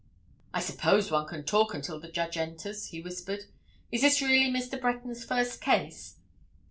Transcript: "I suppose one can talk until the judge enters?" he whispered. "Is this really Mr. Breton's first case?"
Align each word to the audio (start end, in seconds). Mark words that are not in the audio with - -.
"I 0.51 0.61
suppose 0.61 1.11
one 1.11 1.27
can 1.27 1.43
talk 1.43 1.75
until 1.75 1.99
the 1.99 2.11
judge 2.11 2.35
enters?" 2.35 2.87
he 2.87 3.01
whispered. 3.03 3.43
"Is 3.91 4.01
this 4.01 4.19
really 4.19 4.49
Mr. 4.51 4.81
Breton's 4.81 5.23
first 5.23 5.61
case?" 5.61 6.15